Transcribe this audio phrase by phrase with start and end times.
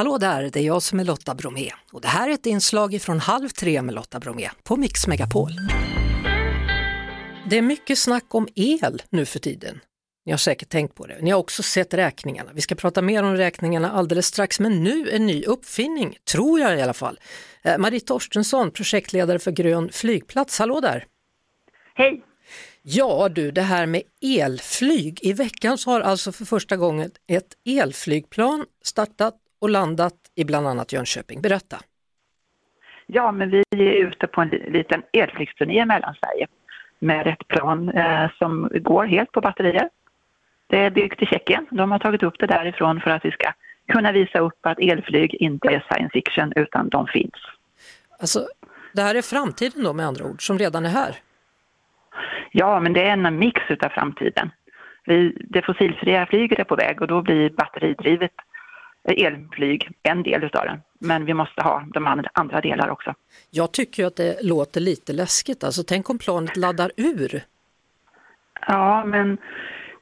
[0.00, 3.02] Hallå där, det är jag som är Lotta Bromé och det här är ett inslag
[3.02, 5.50] från Halv tre med Lotta Bromé på Mix Megapol.
[7.50, 9.80] Det är mycket snack om el nu för tiden.
[10.26, 11.18] Ni har säkert tänkt på det.
[11.20, 12.50] Ni har också sett räkningarna.
[12.54, 16.78] Vi ska prata mer om räkningarna alldeles strax, men nu en ny uppfinning, tror jag
[16.78, 17.20] i alla fall.
[17.62, 21.06] Eh, Marie Torstensson, projektledare för Grön flygplats, hallå där!
[21.94, 22.22] Hej!
[22.82, 25.18] Ja du, det här med elflyg.
[25.22, 30.66] I veckan så har alltså för första gången ett elflygplan startat och landat i bland
[30.66, 31.40] annat Jönköping.
[31.40, 31.76] Berätta!
[33.06, 36.46] Ja, men vi är ute på en liten elflygsturné i Mellansverige
[36.98, 39.88] med ett plan eh, som går helt på batterier.
[40.66, 41.66] Det är byggt i Tjeckien.
[41.70, 43.52] De har tagit upp det därifrån för att vi ska
[43.88, 47.34] kunna visa upp att elflyg inte är science fiction utan de finns.
[48.18, 48.48] Alltså,
[48.92, 51.16] det här är framtiden då med andra ord, som redan är här?
[52.52, 54.50] Ja, men det är en mix utav framtiden.
[55.04, 58.32] Vi, det fossilfria flyget är på väg och då blir batteridrivet
[59.04, 60.80] elflyg en del utav den.
[60.98, 63.14] Men vi måste ha de andra delar också.
[63.50, 65.64] Jag tycker att det låter lite läskigt.
[65.64, 67.42] Alltså tänk om planet laddar ur?
[68.66, 69.38] Ja, men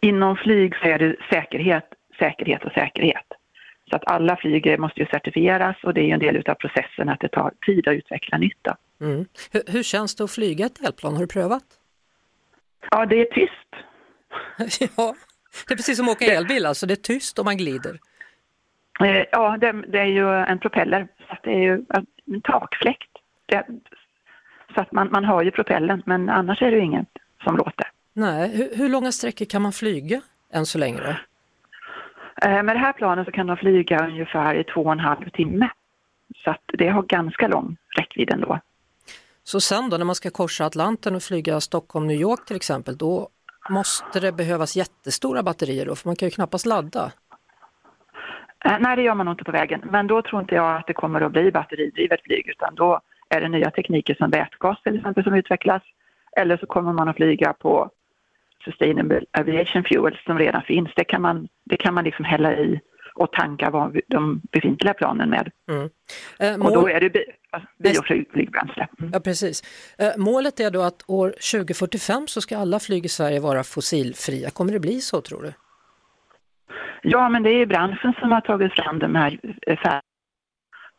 [0.00, 1.84] inom flyg så är det säkerhet,
[2.18, 3.26] säkerhet och säkerhet.
[3.90, 7.08] Så att alla flyg måste ju certifieras och det är ju en del utav processen
[7.08, 8.76] att det tar tid att utveckla nytta.
[9.00, 9.24] Mm.
[9.52, 11.14] Hur, hur känns det att flyga ett elplan?
[11.14, 11.64] Har du prövat?
[12.90, 13.52] Ja, det är tyst.
[14.96, 15.14] ja,
[15.68, 17.98] det är precis som att åka elbil, alltså det är tyst om man glider.
[19.00, 21.84] Eh, ja, det, det, är ju en propeller, så det är ju
[22.26, 23.10] en takfläkt.
[23.46, 23.66] Det,
[24.74, 27.08] så att man, man hör ju propellen, men annars är det ju inget
[27.44, 27.86] som låter.
[28.12, 30.20] Nej, hur, hur långa sträckor kan man flyga
[30.52, 31.00] än så länge?
[31.00, 31.14] Då?
[32.48, 35.30] Eh, med det här planet så kan de flyga ungefär i två och en halv
[35.30, 35.70] timme.
[36.44, 38.60] Så att det har ganska lång räckvidd ändå.
[39.44, 43.28] Så sen då när man ska korsa Atlanten och flyga Stockholm-New York till exempel, då
[43.70, 47.12] måste det behövas jättestora batterier då, för man kan ju knappast ladda.
[48.64, 49.82] Eh, nej, det gör man nog inte på vägen.
[49.90, 53.40] Men då tror inte jag att det kommer att bli batteridrivet flyg, utan då är
[53.40, 55.82] det nya tekniker som vätgas till exempel som utvecklas.
[56.36, 57.90] Eller så kommer man att flyga på
[58.64, 60.90] Sustainable Aviation Fuel som redan finns.
[60.96, 62.80] Det kan man, det kan man liksom hälla i
[63.14, 65.50] och tanka de befintliga planen med.
[65.70, 65.90] Mm.
[66.38, 66.66] Eh, mål...
[66.66, 67.24] Och då är det bi
[67.78, 68.88] bioflygbränsle.
[68.98, 69.10] Mm.
[69.12, 69.62] Ja, precis.
[69.98, 74.50] Eh, målet är då att år 2045 så ska alla flyg i Sverige vara fossilfria.
[74.50, 75.52] Kommer det bli så tror du?
[77.02, 80.02] Ja, men det är branschen som har tagit fram de här eh, färd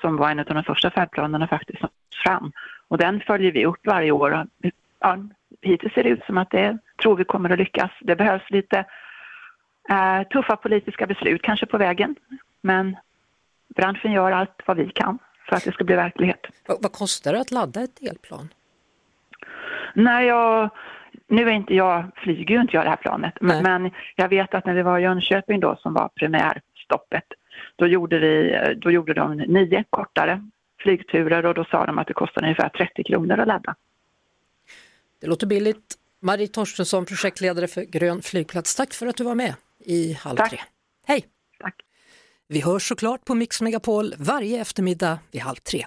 [0.00, 1.82] som var en av de första färdplanerna faktiskt
[2.24, 2.52] fram.
[2.88, 4.46] Och den följer vi upp varje år.
[5.00, 5.18] Ja,
[5.62, 7.90] hittills ser det ut som att det tror vi kommer att lyckas.
[8.00, 8.84] Det behövs lite
[9.90, 12.16] eh, tuffa politiska beslut kanske på vägen.
[12.60, 12.96] Men
[13.76, 16.46] branschen gör allt vad vi kan för att det ska bli verklighet.
[16.66, 18.48] Vad, vad kostar det att ladda ett elplan?
[19.94, 20.70] Nej, jag,
[21.28, 24.54] nu är inte jag, flyger ju inte jag det här planet, men, men, jag vet
[24.54, 27.24] att när vi var i Jönköping då som var primärstoppet,
[27.76, 30.48] då gjorde, vi, då gjorde de nio kortare
[30.82, 33.74] flygturer och då sa de att det kostade ungefär 30 kronor att ladda.
[35.20, 35.94] Det låter billigt.
[36.20, 38.74] Marie Torstensson, projektledare för Grön flygplats.
[38.74, 40.50] Tack för att du var med i Halv Tack.
[40.50, 40.60] tre.
[41.06, 41.24] Hej!
[41.60, 41.74] Tack.
[42.48, 45.86] Vi hörs såklart på Mix Megapol varje eftermiddag vid halv tre.